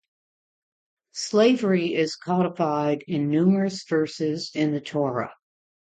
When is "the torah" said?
4.71-5.35